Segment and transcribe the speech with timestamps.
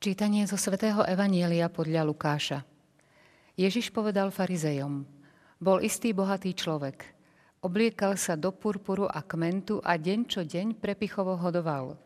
[0.00, 2.64] Čítanie zo svätého Evanielia podľa Lukáša.
[3.52, 5.04] Ježiš povedal farizejom,
[5.60, 7.04] bol istý bohatý človek.
[7.60, 12.00] Obliekal sa do purpuru a kmentu a deň čo deň prepichovo hodoval.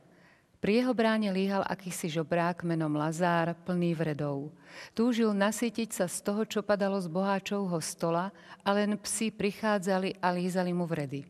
[0.59, 4.51] Pri jeho bráne líhal akýsi žobrák menom Lazár, plný vredov.
[4.91, 8.35] Túžil nasýtiť sa z toho, čo padalo z boháčovho stola
[8.67, 11.23] a len psi prichádzali a lízali mu vredy.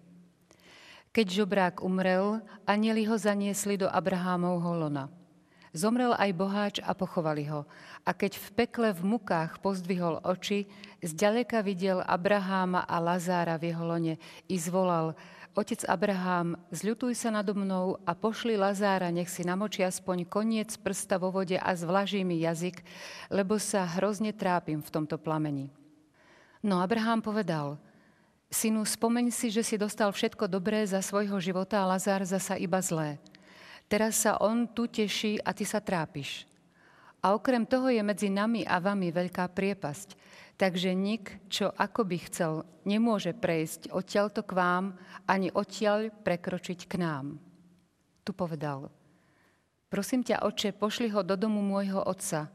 [1.13, 5.13] Keď žobrák umrel, anieli ho zaniesli do Abrahámovho lona–
[5.75, 7.67] Zomrel aj boháč a pochovali ho.
[8.07, 10.71] A keď v pekle v mukách pozdvihol oči,
[11.03, 14.15] zďaleka videl Abraháma a Lazára v jeho lone
[14.47, 15.19] i zvolal,
[15.55, 21.15] Otec Abrahám, zľutuj sa nado mnou a pošli Lazára, nech si namočí aspoň koniec prsta
[21.15, 22.83] vo vode a zvlaží mi jazyk,
[23.31, 25.71] lebo sa hrozne trápim v tomto plameni.
[26.59, 27.79] No Abrahám povedal,
[28.51, 32.83] synu, spomeň si, že si dostal všetko dobré za svojho života a Lazár zasa iba
[32.83, 33.23] zlé.
[33.89, 36.49] Teraz sa on tu teší a ty sa trápiš.
[37.25, 40.09] A okrem toho je medzi nami a vami veľká priepasť.
[40.61, 42.53] Takže nik, čo ako by chcel,
[42.85, 44.85] nemôže prejsť odtiaľto k vám,
[45.25, 47.41] ani odtiaľ prekročiť k nám.
[48.23, 48.93] Tu povedal,
[49.89, 52.53] prosím ťa, oče, pošli ho do domu môjho otca.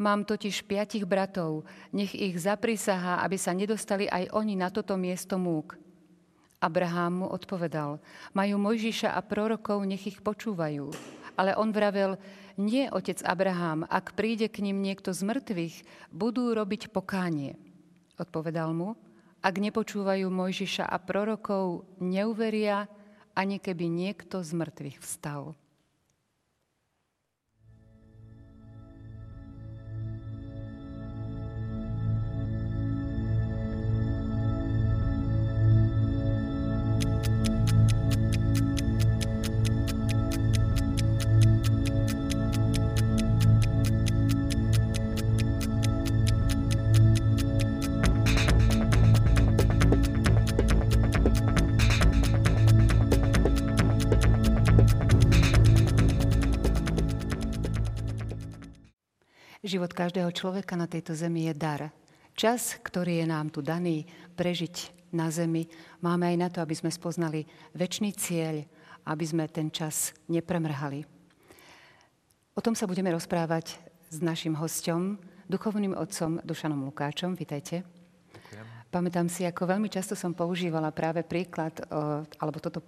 [0.00, 5.36] Mám totiž piatich bratov, nech ich zaprisahá, aby sa nedostali aj oni na toto miesto
[5.36, 5.76] múk.
[6.60, 8.04] Abrahám mu odpovedal,
[8.36, 10.92] majú Mojžiša a prorokov, nech ich počúvajú.
[11.40, 12.20] Ale on vravel,
[12.60, 15.76] nie, otec Abraham, ak príde k ním niekto z mŕtvych,
[16.12, 17.56] budú robiť pokánie.
[18.20, 18.92] Odpovedal mu,
[19.40, 22.84] ak nepočúvajú Mojžiša a prorokov, neuveria,
[23.32, 25.56] ani keby niekto z mŕtvych vstal.
[59.70, 61.94] Život každého človeka na tejto zemi je dar.
[62.34, 64.02] Čas, ktorý je nám tu daný
[64.34, 65.70] prežiť na zemi,
[66.02, 67.46] máme aj na to, aby sme spoznali
[67.78, 68.66] väčší cieľ,
[69.06, 71.06] aby sme ten čas nepremrhali.
[72.58, 73.78] O tom sa budeme rozprávať
[74.10, 77.38] s našim hostom, duchovným otcom Dušanom Lukáčom.
[77.38, 77.99] Vítajte.
[78.90, 81.78] Pamätám si, ako veľmi často som používala práve príklad,
[82.42, 82.82] alebo toto,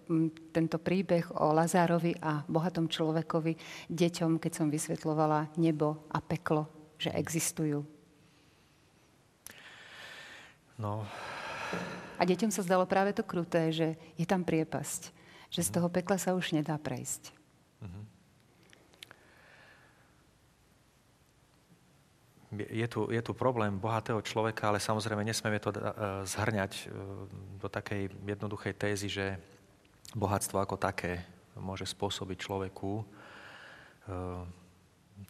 [0.50, 3.54] tento príbeh o Lazárovi a bohatom človekovi
[3.86, 6.66] deťom, keď som vysvetlovala nebo a peklo,
[6.98, 7.86] že existujú.
[10.74, 11.06] No.
[12.18, 15.14] A deťom sa zdalo práve to kruté, že je tam priepasť,
[15.54, 17.30] že z toho pekla sa už nedá prejsť.
[17.78, 18.04] Mm-hmm.
[22.52, 25.80] Je tu, je tu problém bohatého človeka, ale samozrejme nesmieme to e,
[26.28, 26.84] zhrňať e,
[27.56, 29.26] do takej jednoduchej tézy, že
[30.12, 31.24] bohatstvo ako také
[31.56, 33.04] môže spôsobiť človeku e,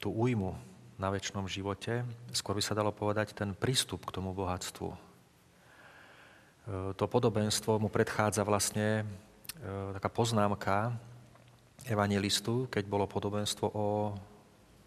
[0.03, 0.59] tú újmu
[0.99, 2.03] na väčšnom živote.
[2.34, 4.91] Skôr by sa dalo povedať ten prístup k tomu bohatstvu.
[6.94, 9.03] To podobenstvo mu predchádza vlastne
[9.99, 10.94] taká poznámka
[11.91, 14.15] evangelistu, keď bolo podobenstvo o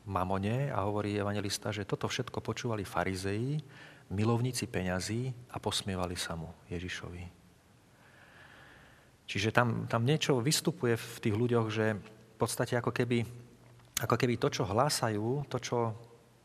[0.05, 3.61] mamone a hovorí evangelista, že toto všetko počúvali farizeji,
[4.13, 7.23] milovníci peňazí a posmievali sa mu Ježišovi.
[9.25, 13.25] Čiže tam, tam niečo vystupuje v tých ľuďoch, že v podstate ako keby,
[14.05, 15.77] ako keby to, čo hlásajú, to, čo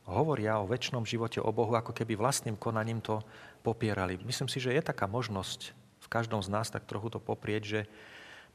[0.09, 3.21] hovoria o väčšnom živote, o Bohu, ako keby vlastným konaním to
[3.61, 4.17] popierali.
[4.25, 7.81] Myslím si, že je taká možnosť v každom z nás tak trochu to poprieť, že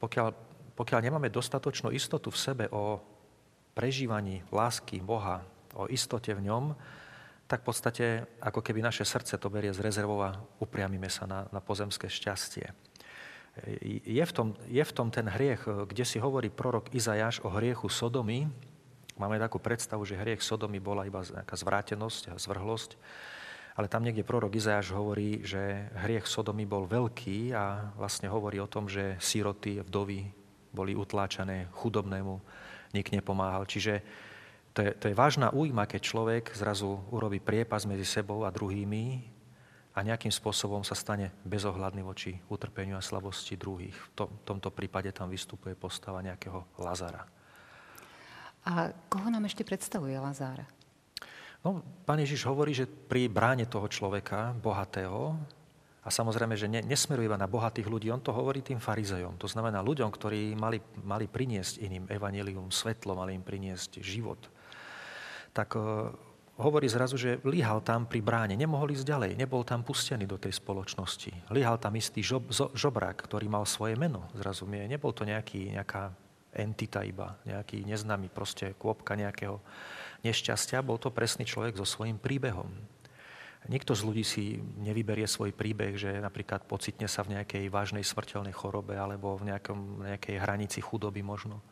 [0.01, 0.33] pokiaľ,
[0.73, 2.97] pokiaľ nemáme dostatočnú istotu v sebe o
[3.75, 5.43] prežívaní lásky Boha,
[5.75, 6.71] o istote v ňom,
[7.45, 8.05] tak v podstate
[8.41, 12.73] ako keby naše srdce to berie z rezervou a upriamime sa na, na pozemské šťastie.
[14.07, 17.87] Je v, tom, je v tom ten hriech, kde si hovorí prorok Izajáš o hriechu
[17.87, 18.49] Sodomy.
[19.15, 22.99] Máme takú predstavu, že hriech Sodomy bola iba nejaká zvrátenosť a zvrhlosť.
[23.75, 28.71] Ale tam niekde prorok Izajáš hovorí, že hriech Sodomy bol veľký a vlastne hovorí o
[28.71, 30.27] tom, že síroty, vdovy
[30.75, 32.39] boli utláčané chudobnému
[32.95, 33.67] nik nepomáhal.
[33.67, 33.99] Čiže
[34.71, 39.35] to je, to je vážna újma, keď človek zrazu urobí priepas medzi sebou a druhými
[39.95, 43.95] a nejakým spôsobom sa stane bezohľadný voči utrpeniu a slabosti druhých.
[43.95, 47.23] V tom, tomto prípade tam vystupuje postava nejakého Lazara.
[48.67, 50.67] A koho nám ešte predstavuje Lazára?
[51.63, 55.39] No, pán Ježiš hovorí, že pri bráne toho človeka, bohatého,
[56.05, 59.41] a samozrejme, že ne, nesmeruje iba na bohatých ľudí, on to hovorí tým farizejom.
[59.41, 64.37] To znamená ľuďom, ktorí mali, mali priniesť iným evanelium, svetlo, mali im priniesť život.
[65.55, 65.73] tak
[66.55, 70.55] hovorí zrazu, že líhal tam pri bráne, nemohol ísť ďalej, nebol tam pustený do tej
[70.55, 71.51] spoločnosti.
[71.51, 75.75] Líhal tam istý žob, zo, žobrák, ktorý mal svoje meno, zrazu mi nebol to nejaký,
[75.75, 76.15] nejaká
[76.55, 79.59] entita iba, nejaký neznámy proste kôpka nejakého
[80.23, 82.71] nešťastia, bol to presný človek so svojím príbehom.
[83.65, 88.53] Nikto z ľudí si nevyberie svoj príbeh, že napríklad pocitne sa v nejakej vážnej smrteľnej
[88.53, 91.65] chorobe alebo v nejakom, nejakej hranici chudoby možno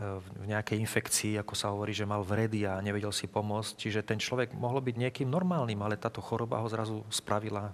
[0.00, 3.76] v nejakej infekcii, ako sa hovorí, že mal vredy a nevedel si pomôcť.
[3.76, 7.68] Čiže ten človek mohol byť niekým normálnym, ale táto choroba ho zrazu spravila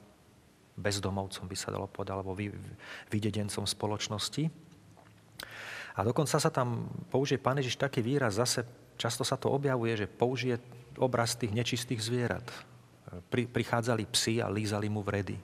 [0.75, 2.35] bezdomovcom, by sa dalo povedať, alebo
[3.15, 4.51] vydedencom spoločnosti.
[5.97, 8.67] A dokonca sa tam použije Pán Ježiš taký výraz, zase
[8.99, 10.59] často sa to objavuje, že použije
[10.99, 12.45] obraz tých nečistých zvierat.
[13.31, 15.39] Pri, prichádzali psi a lízali mu vredy.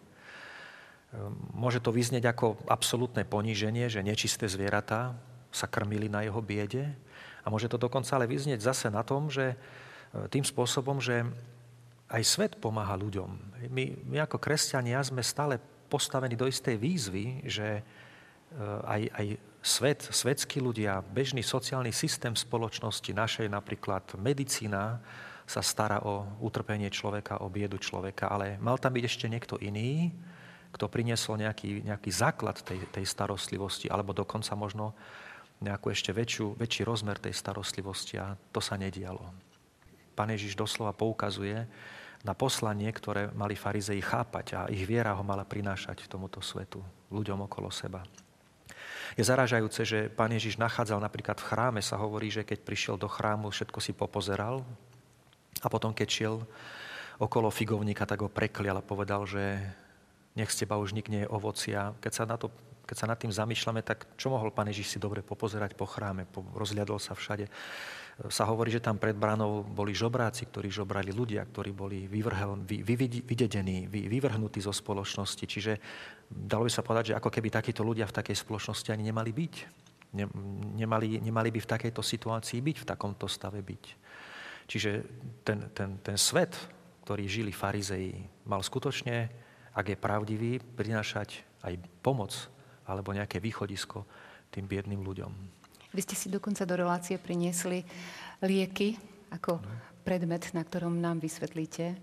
[1.52, 5.12] Môže to vyznieť ako absolútne poníženie, že nečisté zvieratá
[5.52, 6.88] sa krmili na jeho biede.
[7.44, 9.56] A môže to dokonca ale vyznieť zase na tom, že e,
[10.32, 11.26] tým spôsobom, že
[12.08, 13.28] aj svet pomáha ľuďom.
[13.68, 15.60] My, my ako kresťania sme stále
[15.92, 17.82] postavení do istej výzvy, že e,
[18.88, 19.26] aj, aj
[19.60, 25.02] svet, svetskí ľudia, bežný sociálny systém spoločnosti našej, napríklad medicína,
[25.52, 30.08] sa stará o utrpenie človeka, o biedu človeka, ale mal tam byť ešte niekto iný,
[30.72, 34.96] kto priniesol nejaký, nejaký základ tej, tej starostlivosti, alebo dokonca možno
[35.60, 39.20] nejakú ešte väčšiu, väčší rozmer tej starostlivosti a to sa nedialo.
[40.16, 41.68] Pán Ježiš doslova poukazuje
[42.24, 46.80] na poslanie, ktoré mali farizei chápať a ich viera ho mala prinášať tomuto svetu,
[47.12, 48.00] ľuďom okolo seba.
[49.12, 53.12] Je zaražajúce, že pán Ježiš nachádzal napríklad v chráme, sa hovorí, že keď prišiel do
[53.12, 54.64] chrámu, všetko si popozeral
[55.60, 56.34] a potom, keď šiel
[57.20, 59.60] okolo figovníka, tak ho preklial a povedal, že
[60.32, 61.92] nech z teba už nik nie je ovocia.
[62.00, 62.48] Keď sa na to
[62.82, 66.26] keď sa nad tým zamýšľame, tak čo mohol pán Ježiš si dobre popozerať po chráme,
[66.28, 67.46] po, rozhľadol sa všade.
[68.28, 72.84] Sa hovorí, že tam pred branou boli žobráci, ktorí žobrali ľudia, ktorí boli vyvrhel, vy,
[72.84, 75.40] vy, vydedení, vy, vyvrhnutí zo spoločnosti.
[75.40, 75.72] Čiže
[76.28, 79.54] dalo by sa povedať, že ako keby takíto ľudia v takej spoločnosti ani nemali byť.
[80.12, 80.28] Ne,
[80.76, 83.84] nemali, nemali by v takejto situácii byť, v takomto stave byť.
[84.66, 84.90] Čiže
[85.42, 86.54] ten, ten, ten svet,
[87.02, 88.14] ktorý žili farizei,
[88.46, 89.28] mal skutočne,
[89.72, 92.34] ak je pravdivý, prinášať aj pomoc
[92.86, 94.04] alebo nejaké východisko
[94.52, 95.32] tým biedným ľuďom.
[95.92, 97.84] Vy ste si dokonca do relácie priniesli
[98.40, 98.96] lieky
[99.32, 99.60] ako
[100.04, 101.96] predmet, na ktorom nám vysvetlíte.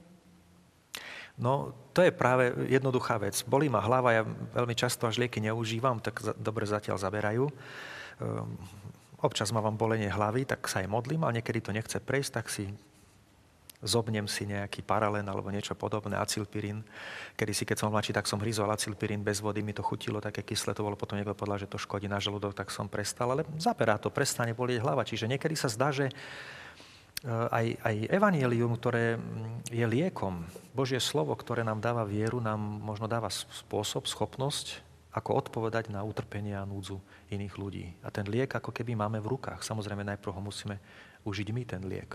[1.40, 3.40] No, to je práve jednoduchá vec.
[3.48, 7.48] Bolí ma hlava, ja veľmi často až lieky neužívam, tak dobre zatiaľ zaberajú.
[8.20, 8.60] Ehm,
[9.24, 12.68] občas mám bolenie hlavy, tak sa aj modlím, ale niekedy to nechce prejsť, tak si
[13.80, 16.84] zobnem si nejaký paralén alebo niečo podobné, acilpirín.
[17.40, 20.44] Kedy si, keď som mladší, tak som hryzol acilpirín bez vody, mi to chutilo, také
[20.44, 23.48] kyslé to bolo, potom niekto povedal, že to škodí na žalúdok, tak som prestal, ale
[23.56, 25.08] zaperá to, prestane bolieť hlava.
[25.08, 30.44] Čiže niekedy sa zdá, že eh, aj, aj evanielium, ktoré mm, je liekom,
[30.76, 36.54] Božie slovo, ktoré nám dáva vieru, nám možno dáva spôsob, schopnosť, ako odpovedať na utrpenie
[36.54, 37.02] a núdzu
[37.34, 37.86] iných ľudí.
[38.06, 39.66] A ten liek ako keby máme v rukách.
[39.66, 40.78] Samozrejme, najprv ho musíme
[41.26, 42.14] užiť my, ten liek.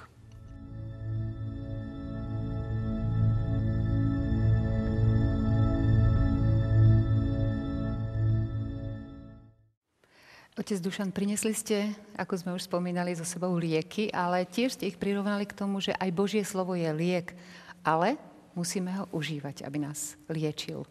[10.55, 14.95] Otec Dušan, prinesli ste, ako sme už spomínali, so sebou lieky, ale tiež ste ich
[14.95, 17.35] prirovnali k tomu, že aj Božie slovo je liek,
[17.83, 18.15] ale
[18.55, 20.87] musíme ho užívať, aby nás liečil.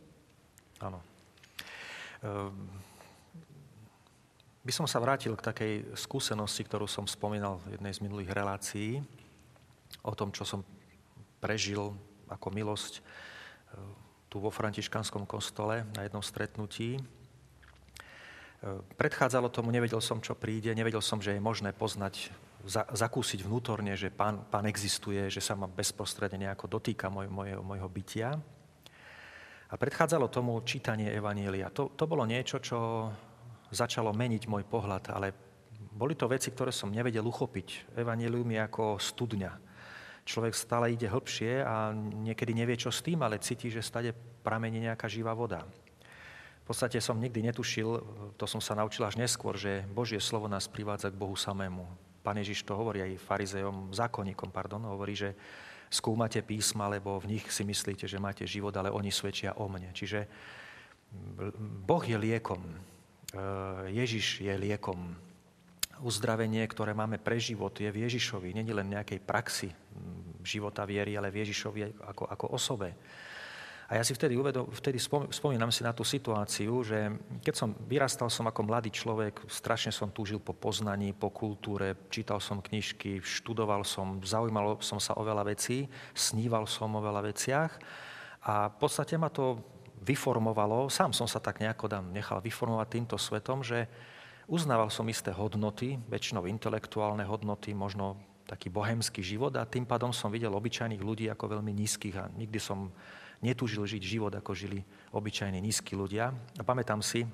[0.84, 1.13] Áno.
[2.24, 2.72] Ehm,
[4.64, 9.04] by som sa vrátil k takej skúsenosti, ktorú som spomínal v jednej z minulých relácií,
[10.02, 10.64] o tom, čo som
[11.44, 11.92] prežil
[12.32, 13.94] ako milosť ehm,
[14.32, 16.98] tu vo františkanskom kostole na jednom stretnutí
[18.96, 22.32] Predchádzalo tomu, nevedel som, čo príde, nevedel som, že je možné poznať,
[22.64, 27.60] za, zakúsiť vnútorne, že pán, pán existuje, že sa ma bezprostredne nejako dotýka moj, moj,
[27.60, 28.40] mojho bytia.
[29.74, 31.74] A predchádzalo tomu čítanie Evanielia.
[31.74, 33.10] To, to bolo niečo, čo
[33.74, 35.34] začalo meniť môj pohľad, ale
[35.90, 37.98] boli to veci, ktoré som nevedel uchopiť.
[37.98, 39.50] Evangelium je ako studňa.
[40.30, 44.14] Človek stále ide hĺbšie a niekedy nevie, čo s tým, ale cíti, že stade
[44.46, 45.66] pramení nejaká živá voda.
[46.62, 47.90] V podstate som nikdy netušil,
[48.38, 51.90] to som sa naučil až neskôr, že Božie slovo nás privádza k Bohu samému.
[52.22, 55.34] Pán Ježiš to hovorí aj farizejom, zákonníkom, pardon, hovorí, že
[55.94, 59.94] skúmate písma, lebo v nich si myslíte, že máte život, ale oni svedčia o mne.
[59.94, 60.26] Čiže
[61.86, 62.58] Boh je liekom.
[62.66, 62.74] E,
[63.94, 64.98] Ježiš je liekom.
[66.02, 68.58] Uzdravenie, ktoré máme pre život, je v Ježišovi.
[68.58, 69.70] Není len nejakej praxi
[70.42, 72.98] života viery, ale v Ježišovi ako, ako osobe.
[73.94, 74.98] A ja si vtedy, uvedom, vtedy
[75.30, 77.14] spomínam si na tú situáciu, že
[77.46, 82.42] keď som vyrastal som ako mladý človek, strašne som túžil po poznaní, po kultúre, čítal
[82.42, 85.86] som knižky, študoval som, zaujímalo som sa o veľa vecí,
[86.18, 87.72] sníval som o veľa veciach
[88.50, 89.62] a v podstate ma to
[90.02, 93.86] vyformovalo, sám som sa tak nejako nechal vyformovať týmto svetom, že
[94.50, 98.18] uznával som isté hodnoty, väčšinou intelektuálne hodnoty, možno
[98.50, 102.58] taký bohemský život a tým pádom som videl obyčajných ľudí ako veľmi nízkych a nikdy
[102.58, 102.90] som
[103.44, 104.80] netúžil žiť život, ako žili
[105.12, 106.32] obyčajní nízki ľudia.
[106.32, 107.28] A pamätám si,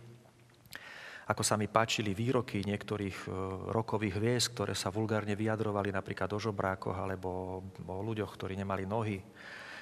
[1.30, 3.28] ako sa mi páčili výroky niektorých e,
[3.70, 9.22] rokových hviezd, ktoré sa vulgárne vyjadrovali napríklad o žobrákoch alebo o ľuďoch, ktorí nemali nohy.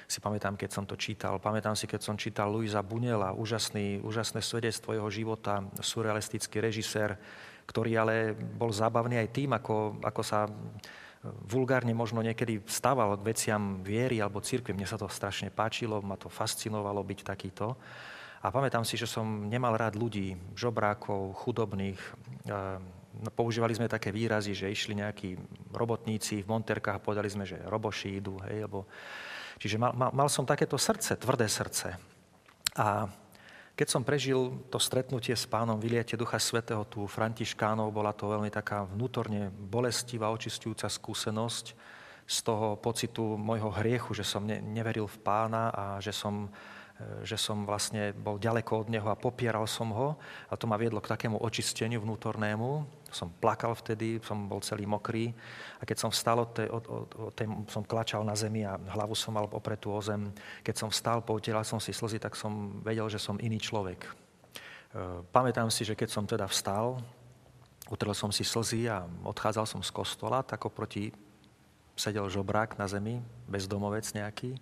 [0.04, 1.40] Si pamätám, keď som to čítal.
[1.40, 7.16] Pamätám si, keď som čítal Luisa Bunela, úžasný, úžasné svedectvo jeho života, surrealistický režisér,
[7.68, 10.48] ktorý ale bol zábavný aj tým, ako, ako sa
[11.22, 14.74] vulgárne možno niekedy vstával k veciam viery alebo cirkvi.
[14.74, 17.74] Mne sa to strašne páčilo, ma to fascinovalo byť takýto.
[18.38, 21.98] A pamätám si, že som nemal rád ľudí, žobrákov, chudobných.
[23.18, 25.34] No, používali sme také výrazy, že išli nejakí
[25.74, 28.38] robotníci v monterkách a povedali sme, že roboši idú.
[28.46, 28.86] Hej, lebo...
[29.58, 31.98] Čiže mal, mal, mal som takéto srdce, tvrdé srdce.
[32.78, 33.10] A
[33.78, 38.50] keď som prežil to stretnutie s pánom Viliate Ducha Svetého tu Františkánov, bola to veľmi
[38.50, 41.78] taká vnútorne bolestivá, očistujúca skúsenosť
[42.26, 46.50] z toho pocitu môjho hriechu, že som ne, neveril v pána a že som
[47.22, 50.18] že som vlastne bol ďaleko od neho a popieral som ho.
[50.50, 52.97] A to ma viedlo k takému očisteniu vnútornému.
[53.08, 55.32] Som plakal vtedy, som bol celý mokrý.
[55.80, 58.76] A keď som vstal, od tej, od, od, od tej, som klačal na zemi a
[58.76, 60.28] hlavu som mal opretú o zem.
[60.60, 64.04] Keď som vstal, poutieral som si slzy, tak som vedel, že som iný človek.
[64.04, 64.10] E,
[65.32, 67.00] pamätám si, že keď som teda vstal,
[67.88, 71.08] utrel som si slzy a odchádzal som z kostola, tak oproti
[71.98, 73.18] sedel žobrák na zemi,
[73.50, 74.54] bezdomovec nejaký.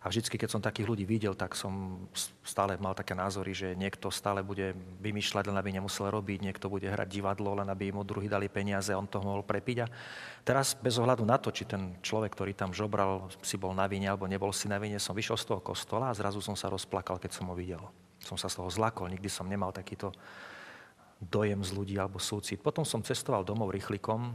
[0.00, 2.00] A vždycky, keď som takých ľudí videl, tak som
[2.40, 6.88] stále mal také názory, že niekto stále bude vymýšľať, len aby nemusel robiť, niekto bude
[6.88, 9.84] hrať divadlo, len aby mu druhý dali peniaze, on to mohol prepiť.
[9.84, 9.86] A
[10.40, 14.08] teraz bez ohľadu na to, či ten človek, ktorý tam žobral, si bol na vine
[14.08, 17.20] alebo nebol si na vine, som vyšiel z toho kostola a zrazu som sa rozplakal,
[17.20, 17.84] keď som ho videl.
[18.24, 20.16] Som sa z toho zlakol, nikdy som nemal takýto
[21.20, 22.56] dojem z ľudí alebo súcit.
[22.64, 24.32] Potom som cestoval domov rýchlikom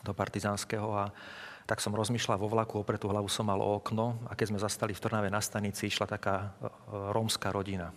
[0.00, 1.12] do Partizánskeho a
[1.70, 4.90] tak som rozmýšľal vo vlaku, opretú hlavu som mal o okno a keď sme zastali
[4.90, 6.66] v Trnave na stanici, išla taká e,
[7.14, 7.94] rómska rodina.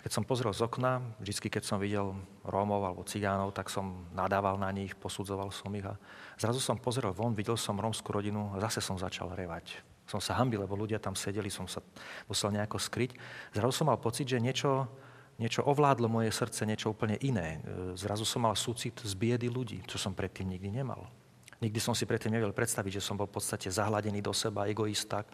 [0.00, 4.56] Keď som pozrel z okna, vždy, keď som videl Rómov alebo Cigánov, tak som nadával
[4.56, 6.00] na nich, posudzoval som ich a
[6.40, 9.76] zrazu som pozrel von, videl som rómskú rodinu a zase som začal revať.
[10.08, 11.84] Som sa hambil, lebo ľudia tam sedeli, som sa
[12.32, 13.12] musel nejako skryť.
[13.60, 14.88] Zrazu som mal pocit, že niečo,
[15.36, 17.60] niečo ovládlo moje srdce, niečo úplne iné.
[17.60, 21.19] E, zrazu som mal súcit z biedy ľudí, čo som predtým nikdy nemal.
[21.60, 25.28] Nikdy som si predtým nevedel predstaviť, že som bol v podstate zahladený do seba, egoista,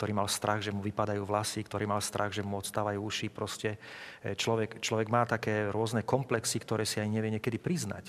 [0.00, 3.28] ktorý mal strach, že mu vypadajú vlasy, ktorý mal strach, že mu odstávajú uši.
[3.28, 3.76] Proste
[4.24, 8.08] e, človek, človek má také rôzne komplexy, ktoré si aj nevie niekedy priznať.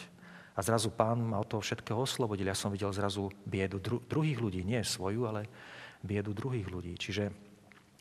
[0.56, 2.48] A zrazu pán ma od toho všetkého oslobodil.
[2.48, 5.52] Ja som videl zrazu biedu dru- druhých ľudí, nie svoju, ale
[6.00, 6.96] biedu druhých ľudí.
[6.96, 7.30] Čiže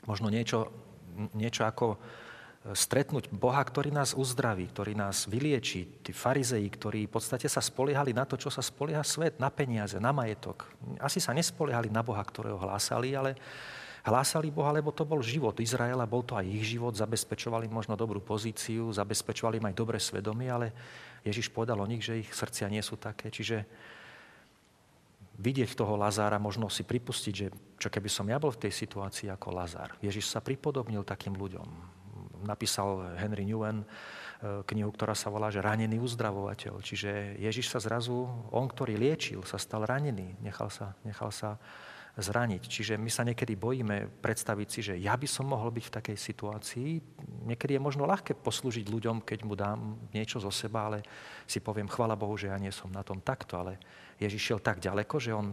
[0.07, 0.71] možno niečo,
[1.35, 1.99] niečo ako
[2.75, 6.03] stretnúť Boha, ktorý nás uzdraví, ktorý nás vylieči.
[6.03, 10.03] Tí farizeji, ktorí v podstate sa spoliehali na to, čo sa spolieha svet, na peniaze,
[10.03, 10.67] na majetok.
[10.99, 13.39] Asi sa nespoliehali na Boha, ktorého hlásali, ale
[14.03, 18.19] hlásali Boha, lebo to bol život Izraela, bol to aj ich život, zabezpečovali možno dobrú
[18.19, 20.75] pozíciu, zabezpečovali im aj dobré svedomie, ale
[21.23, 23.31] Ježiš povedal o nich, že ich srdcia nie sú také.
[23.31, 23.63] Čiže
[25.39, 27.47] vidieť toho Lazára, možno si pripustiť, že
[27.79, 29.95] čo keby som ja bol v tej situácii ako Lazár.
[30.03, 31.96] Ježiš sa pripodobnil takým ľuďom
[32.45, 33.87] napísal Henry Newen e,
[34.66, 36.83] knihu, ktorá sa volá, že ranený uzdravovateľ.
[36.83, 41.57] Čiže Ježiš sa zrazu, on, ktorý liečil, sa stal ranený, nechal sa, nechal sa
[42.16, 42.62] zraniť.
[42.64, 46.16] Čiže my sa niekedy bojíme predstaviť si, že ja by som mohol byť v takej
[46.16, 46.90] situácii.
[47.45, 51.05] Niekedy je možno ľahké poslúžiť ľuďom, keď mu dám niečo zo seba, ale
[51.45, 53.61] si poviem, chvala Bohu, že ja nie som na tom takto.
[53.61, 53.76] Ale
[54.16, 55.52] Ježiš šiel tak ďaleko, že on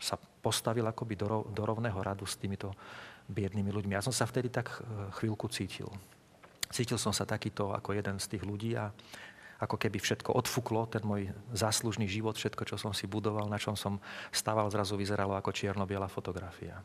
[0.00, 2.72] sa postavil akoby do, rovného radu s týmito
[3.28, 3.94] biednými ľuďmi.
[3.94, 5.90] Ja som sa vtedy tak e, chvíľku cítil.
[6.70, 8.90] Cítil som sa takýto ako jeden z tých ľudí a
[9.56, 13.72] ako keby všetko odfuklo, ten môj záslužný život, všetko, čo som si budoval, na čom
[13.72, 13.96] som
[14.28, 16.84] stával, zrazu vyzeralo ako čierno-biela fotografia.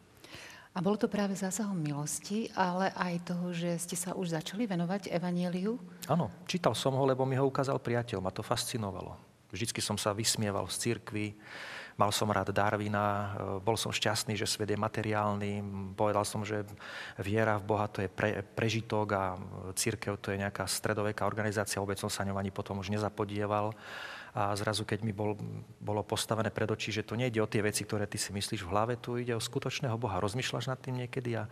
[0.72, 5.12] A bolo to práve zásahom milosti, ale aj toho, že ste sa už začali venovať
[5.12, 5.76] evanieliu?
[6.08, 9.20] Áno, čítal som ho, lebo mi ho ukázal priateľ, ma to fascinovalo.
[9.52, 11.36] Vždycky som sa vysmieval z cirkvi,
[12.02, 15.62] Mal som rád Darwina, e, bol som šťastný, že svet je materiálny.
[15.94, 16.66] Povedal som, že
[17.22, 19.38] viera v Boha to je pre, prežitok a
[19.78, 21.78] církev to je nejaká stredoveká organizácia.
[21.78, 23.78] Vôbec som sa ňou ani potom už nezapodieval.
[24.34, 25.38] A zrazu, keď mi bol,
[25.78, 28.72] bolo postavené pred očí, že to nejde o tie veci, ktoré ty si myslíš v
[28.74, 30.24] hlave, tu ide o skutočného Boha.
[30.24, 31.46] Rozmýšľaš nad tým niekedy a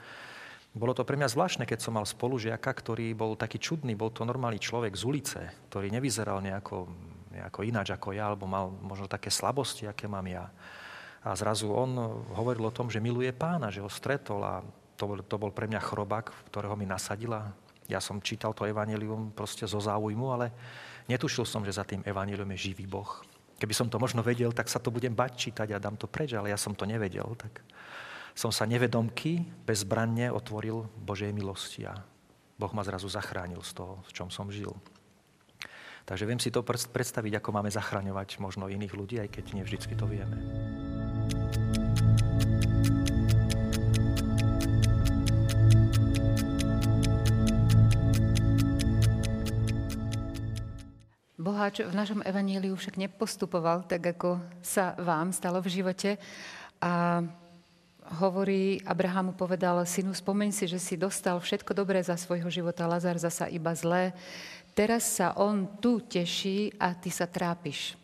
[0.74, 4.22] bolo to pre mňa zvláštne, keď som mal spolužiaka, ktorý bol taký čudný, bol to
[4.26, 5.40] normálny človek z ulice,
[5.70, 6.90] ktorý nevyzeral nejako,
[7.30, 10.50] nejako ináč ako ja, alebo mal možno také slabosti, aké mám ja.
[11.20, 11.96] A zrazu on
[12.34, 14.64] hovoril o tom, že miluje pána, že ho stretol a
[14.96, 17.52] to bol, to bol pre mňa chrobák, ktorého mi nasadila.
[17.88, 20.52] Ja som čítal to evanelium proste zo záujmu, ale
[21.08, 23.08] netušil som, že za tým evanelium je živý Boh.
[23.60, 26.32] Keby som to možno vedel, tak sa to budem bať čítať a dám to preč,
[26.32, 27.36] ale ja som to nevedel.
[27.36, 27.60] Tak
[28.32, 32.00] som sa nevedomky, bezbranne otvoril Božej milosti a
[32.56, 34.72] Boh ma zrazu zachránil z toho, v čom som žil.
[36.10, 39.94] Takže viem si to predstaviť, ako máme zachraňovať možno iných ľudí, aj keď nie vždycky
[39.94, 40.34] to vieme.
[51.38, 56.18] Boháč v našom evaníliu však nepostupoval tak, ako sa vám stalo v živote.
[56.82, 57.22] A
[58.18, 63.22] hovorí, Abrahamu povedal, synu, spomeň si, že si dostal všetko dobré za svojho života, Lazar
[63.22, 64.10] zasa iba zlé.
[64.80, 68.00] Teraz sa on tu teší a ty sa trápiš.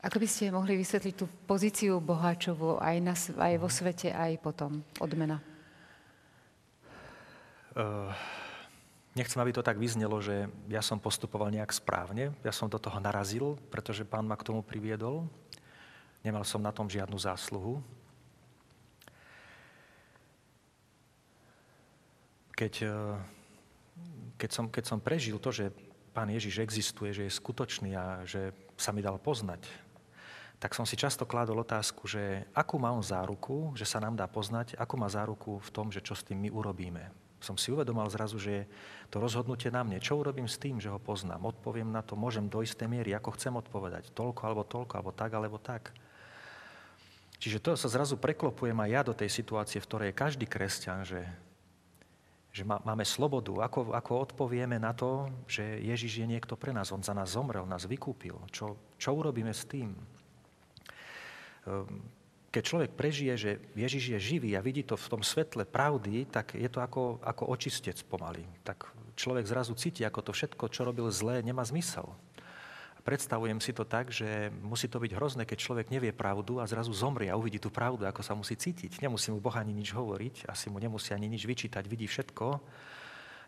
[0.00, 4.80] Ako by ste mohli vysvetliť tú pozíciu boháčovú aj, na, aj vo svete, aj potom,
[4.96, 5.44] odmena?
[7.76, 8.08] Uh,
[9.12, 12.32] nechcem, aby to tak vyznelo, že ja som postupoval nejak správne.
[12.40, 15.28] Ja som do toho narazil, pretože pán ma k tomu priviedol.
[16.24, 17.84] Nemal som na tom žiadnu zásluhu.
[22.58, 22.90] keď, e,
[24.38, 25.74] keď, som, keď som prežil to, že
[26.14, 29.66] Pán Ježiš existuje, že je skutočný a že sa mi dal poznať,
[30.58, 34.26] tak som si často kládol otázku, že akú má on záruku, že sa nám dá
[34.26, 37.14] poznať, akú má záruku v tom, že čo s tým my urobíme.
[37.38, 38.66] Som si uvedomal zrazu, že
[39.14, 40.02] to rozhodnutie na mne.
[40.02, 41.46] Čo urobím s tým, že ho poznám?
[41.46, 44.10] Odpoviem na to, môžem do istej miery, ako chcem odpovedať.
[44.10, 45.94] Toľko alebo toľko, alebo tak, alebo tak.
[47.38, 51.06] Čiže to sa zrazu preklopujem aj ja do tej situácie, v ktorej je každý kresťan,
[51.06, 51.22] že
[52.52, 53.52] že máme slobodu.
[53.64, 57.68] Ako, ako odpovieme na to, že Ježiš je niekto pre nás, On za nás zomrel,
[57.68, 58.34] nás vykúpil.
[58.50, 59.92] Čo, čo urobíme s tým?
[61.68, 62.02] Ehm,
[62.48, 66.56] keď človek prežije, že Ježiš je živý a vidí to v tom svetle pravdy, tak
[66.56, 68.42] je to ako, ako očistec pomaly.
[68.64, 72.08] Tak človek zrazu cíti, ako to všetko, čo robil zlé, nemá zmysel
[73.08, 76.92] predstavujem si to tak, že musí to byť hrozné, keď človek nevie pravdu a zrazu
[76.92, 79.00] zomrie a uvidí tú pravdu, ako sa musí cítiť.
[79.00, 82.60] Nemusí mu Boh ani nič hovoriť, asi mu nemusí ani nič vyčítať, vidí všetko.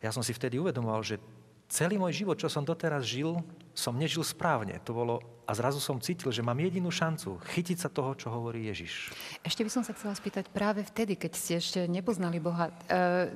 [0.00, 1.20] Ja som si vtedy uvedomoval, že
[1.68, 3.36] celý môj život, čo som doteraz žil,
[3.76, 4.80] som nežil správne.
[4.88, 8.64] To bolo, a zrazu som cítil, že mám jedinú šancu chytiť sa toho, čo hovorí
[8.72, 9.12] Ježiš.
[9.44, 12.72] Ešte by som sa chcela spýtať práve vtedy, keď ste ešte nepoznali Boha.
[12.88, 13.28] E,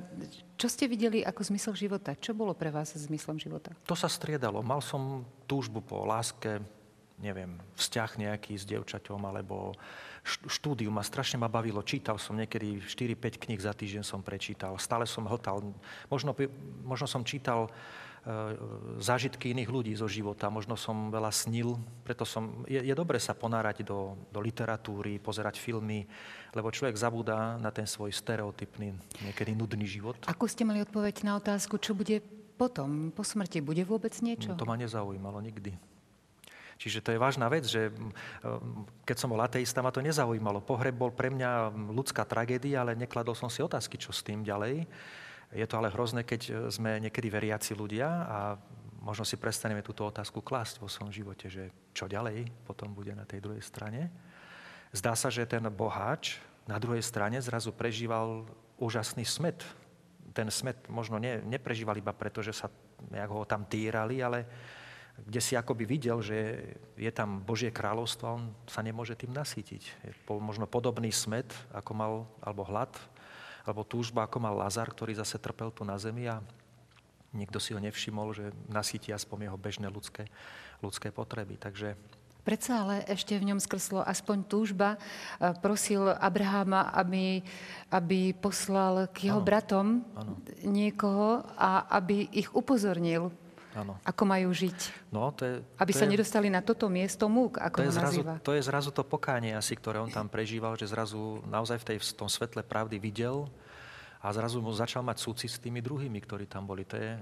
[0.57, 2.17] čo ste videli ako zmysel života?
[2.17, 3.71] Čo bolo pre vás zmyslom života?
[3.85, 4.65] To sa striedalo.
[4.65, 6.59] Mal som túžbu po láske,
[7.21, 9.71] neviem, vzťah nejaký s dievčaťom, alebo
[10.25, 11.79] štúdium ma strašne ma bavilo.
[11.85, 14.75] Čítal som niekedy 4-5 kníh za týždeň som prečítal.
[14.81, 15.63] Stále som hltal.
[16.11, 16.35] Možno,
[16.83, 17.71] možno som čítal
[18.25, 18.57] E,
[18.97, 20.49] zážitky iných ľudí zo života.
[20.49, 25.61] Možno som veľa snil, preto som, je, je dobre sa ponárať do, do literatúry, pozerať
[25.61, 26.09] filmy,
[26.57, 30.17] lebo človek zabúda na ten svoj stereotypný, niekedy nudný život.
[30.25, 32.17] Ako ste mali odpoveď na otázku, čo bude
[32.55, 33.59] potom, po smrti?
[33.59, 34.55] Bude vôbec niečo?
[34.55, 35.75] To ma nezaujímalo nikdy.
[36.75, 37.87] Čiže to je vážna vec, že
[39.07, 40.59] keď som bol ateista, ma to nezaujímalo.
[40.59, 44.83] Pohreb bol pre mňa ľudská tragédia, ale nekladol som si otázky, čo s tým ďalej.
[45.55, 48.37] Je to ale hrozné, keď e, sme niekedy veriaci ľudia a
[48.99, 53.23] možno si prestaneme túto otázku klásť vo svojom živote, že čo ďalej potom bude na
[53.23, 54.11] tej druhej strane.
[54.91, 58.43] Zdá sa, že ten boháč na druhej strane zrazu prežíval
[58.81, 59.61] úžasný smet.
[60.35, 62.67] Ten smet možno ne, neprežíval iba preto, že sa
[63.07, 64.43] nejak ho tam týrali, ale
[65.15, 66.59] kde si akoby videl, že
[66.99, 69.81] je tam Božie kráľovstvo on sa nemôže tým nasýtiť.
[70.03, 72.91] Je možno podobný smet, ako mal, alebo hlad,
[73.63, 76.43] alebo túžba, ako mal Lazar, ktorý zase trpel tu na zemi a
[77.31, 80.27] nikto si ho nevšimol, že nasíti aspoň jeho bežné ľudské,
[80.83, 81.55] ľudské potreby.
[81.55, 81.95] Takže
[82.45, 85.01] Predsa ale ešte v ňom skrslo aspoň túžba.
[85.65, 87.41] Prosil Abraháma, aby,
[87.89, 90.37] aby poslal k jeho ano, bratom ano.
[90.61, 93.33] niekoho a aby ich upozornil,
[93.73, 93.97] ano.
[94.05, 95.09] ako majú žiť.
[95.09, 97.89] No, to je, aby to sa je, nedostali na toto miesto múk, ako to ho
[97.89, 101.81] je zrazu, To je zrazu to pokánie asi, ktoré on tam prežíval, že zrazu naozaj
[101.81, 103.49] v, tej, v tom svetle pravdy videl
[104.21, 106.85] a zrazu mu začal mať súcit s tými druhými, ktorí tam boli.
[106.93, 107.17] To je,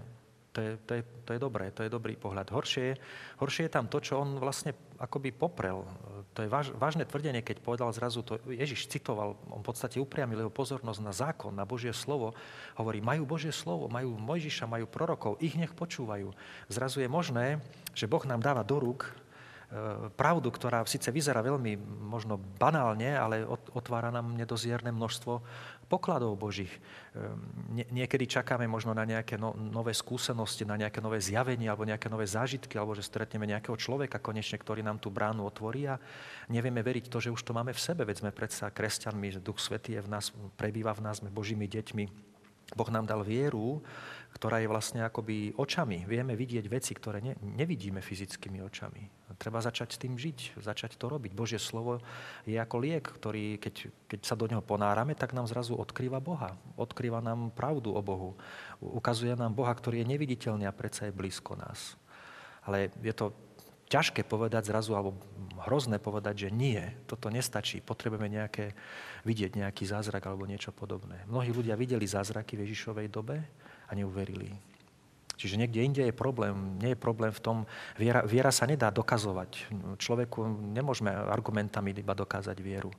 [0.53, 2.53] to je, to je, to je dobré, to je dobrý pohľad.
[2.53, 2.93] Horšie,
[3.41, 5.81] horšie je tam to, čo on vlastne akoby poprel.
[6.37, 10.45] To je váž, vážne tvrdenie, keď povedal zrazu, to Ježiš citoval, on v podstate upriamil
[10.45, 12.37] jeho pozornosť na zákon, na Božie slovo.
[12.77, 16.29] Hovorí, majú Božie slovo, majú Mojžiša, majú prorokov, ich nech počúvajú.
[16.69, 17.57] Zrazu je možné,
[17.97, 19.09] že Boh nám dáva do rúk
[20.13, 21.73] pravdu, ktorá síce vyzerá veľmi
[22.05, 23.41] možno banálne, ale
[23.73, 25.41] otvára nám nedozierne množstvo
[25.93, 26.73] pokladov Božích.
[27.13, 32.09] Ehm, niekedy čakáme možno na nejaké no, nové skúsenosti, na nejaké nové zjavenie alebo nejaké
[32.09, 36.01] nové zážitky, alebo že stretneme nejakého človeka konečne, ktorý nám tú bránu otvorí a
[36.49, 39.61] nevieme veriť to, že už to máme v sebe, veď sme predsa kresťanmi, že Duch
[39.61, 42.32] Svetý je v nás, prebýva v nás, sme Božími deťmi.
[42.73, 43.81] Boh nám dal vieru,
[44.33, 46.09] ktorá je vlastne akoby očami.
[46.09, 49.29] Vieme vidieť veci, ktoré ne, nevidíme fyzickými očami.
[49.37, 51.37] Treba začať s tým žiť, začať to robiť.
[51.37, 52.01] Božie slovo
[52.49, 56.57] je ako liek, ktorý, keď, keď sa do neho ponárame, tak nám zrazu odkrýva Boha.
[56.77, 58.33] Odkrýva nám pravdu o Bohu.
[58.81, 61.93] Ukazuje nám Boha, ktorý je neviditeľný a predsa je blízko nás.
[62.65, 63.37] Ale je to
[63.89, 65.17] ťažké povedať zrazu, alebo
[65.63, 68.75] hrozné povedať, že nie, toto nestačí, potrebujeme nejaké,
[69.23, 71.23] vidieť nejaký zázrak alebo niečo podobné.
[71.27, 73.39] Mnohí ľudia videli zázraky v Ježišovej dobe
[73.87, 74.51] a neuverili.
[75.33, 76.77] Čiže niekde inde je problém.
[76.77, 77.57] Nie je problém v tom,
[77.97, 79.65] viera, viera sa nedá dokazovať.
[79.97, 82.93] Človeku nemôžeme argumentami iba dokázať vieru.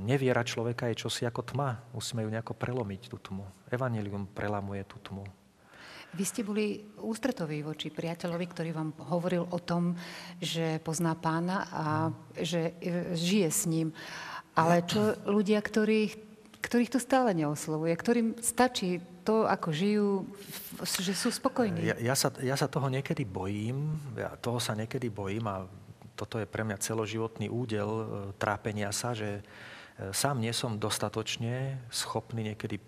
[0.00, 1.80] Neviera človeka je čosi ako tma.
[1.92, 3.44] Musíme ju nejako prelomiť, tú tmu.
[3.68, 5.24] Evangelium prelamuje tú tmu.
[6.14, 9.98] Vy ste boli ústretoví voči priateľovi, ktorý vám hovoril o tom,
[10.38, 11.84] že pozná pána a
[12.38, 13.90] že e, žije s ním.
[14.54, 16.14] Ale čo ľudia, ktorých,
[16.62, 20.08] ktorých to stále neoslovuje, ktorým stačí to, ako žijú,
[20.86, 21.82] že sú spokojní?
[21.82, 25.66] Ja, ja, sa, ja sa toho niekedy bojím, ja toho sa niekedy bojím a
[26.14, 28.04] toto je pre mňa celoživotný údel e,
[28.38, 29.42] trápenia sa, že
[29.98, 32.78] e, sám nie som dostatočne schopný niekedy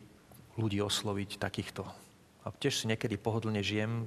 [0.55, 2.06] ľudí osloviť takýchto
[2.47, 4.07] a tiež si niekedy pohodlne žijem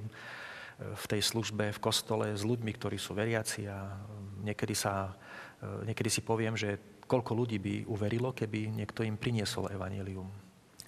[0.96, 4.00] v tej službe, v kostole s ľuďmi, ktorí sú veriaci a
[4.40, 5.12] niekedy, sa,
[5.60, 10.30] e, niekedy si poviem, že koľko ľudí by uverilo, keby niekto im priniesol evanílium.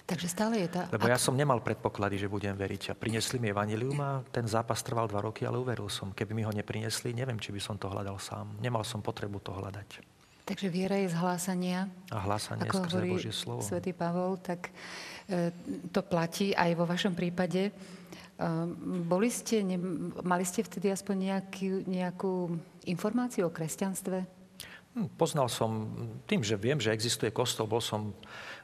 [0.03, 0.91] Takže stále je tá...
[0.91, 2.91] Lebo ja som nemal predpoklady, že budem veriť.
[2.91, 6.11] A priniesli mi evanílium a ten zápas trval dva roky, ale uveril som.
[6.11, 8.51] Keby mi ho neprinesli, neviem, či by som to hľadal sám.
[8.59, 10.03] Nemal som potrebu to hľadať.
[10.43, 11.87] Takže viera je z hlásania.
[12.11, 13.63] A hlásanie ako skrze Božie slovo.
[13.63, 14.75] svätý Pavol, tak
[15.31, 15.55] e,
[15.87, 17.71] to platí aj vo vašom prípade.
[17.71, 17.73] E,
[19.07, 19.79] boli ste, ne,
[20.19, 24.43] mali ste vtedy aspoň nejaký, nejakú informáciu o kresťanstve?
[24.99, 25.89] Hm, poznal som,
[26.27, 28.11] tým, že viem, že existuje kostol, bol som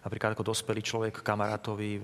[0.03, 2.03] napríklad ako dospelý človek kamarátovi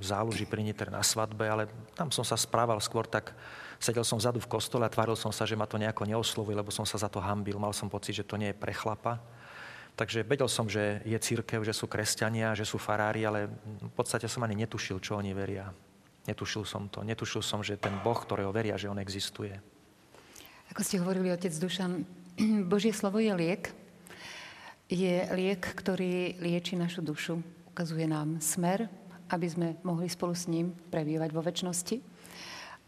[0.00, 3.36] v záluži pri Nitre na svadbe, ale tam som sa správal skôr tak
[3.80, 6.68] Sedel som vzadu v kostole a tváril som sa, že ma to nejako neoslovuje, lebo
[6.68, 7.56] som sa za to hambil.
[7.56, 9.16] Mal som pocit, že to nie je pre chlapa.
[9.96, 13.48] Takže vedel som, že je církev, že sú kresťania, že sú farári, ale
[13.80, 15.72] v podstate som ani netušil, čo oni veria.
[16.28, 17.00] Netušil som to.
[17.00, 19.56] Netušil som, že ten Boh, ktorého veria, že on existuje.
[20.76, 22.04] Ako ste hovorili, otec Dušan,
[22.72, 23.72] Božie slovo je liek.
[24.92, 27.40] Je liek, ktorý lieči našu dušu.
[27.72, 28.92] Ukazuje nám smer,
[29.32, 32.09] aby sme mohli spolu s ním prebývať vo väčšnosti.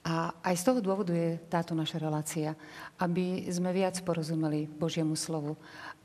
[0.02, 2.58] A aj z toho dôvodu je táto naša relácia,
[2.98, 5.54] aby sme viac porozumeli Božiemu slovu,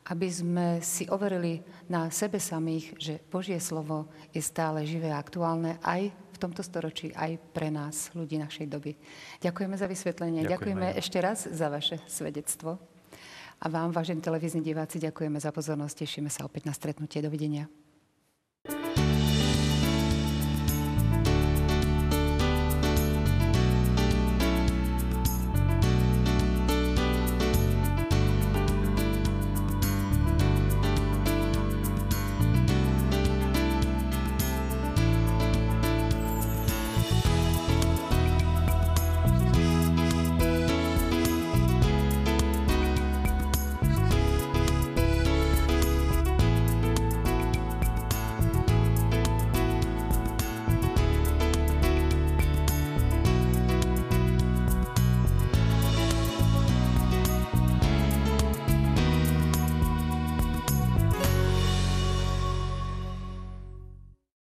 [0.06, 5.82] aby sme si overili na sebe samých, že Božie slovo je stále živé a aktuálne
[5.82, 8.94] aj v tomto storočí, aj pre nás, ľudí našej doby.
[9.42, 12.78] Ďakujeme za vysvetlenie, ďakujeme, ďakujeme ešte raz za vaše svedectvo.
[13.58, 16.06] A vám, vážení televízni diváci, ďakujeme za pozornosť.
[16.06, 17.26] Tešíme sa opäť na stretnutie.
[17.26, 17.66] Dovidenia.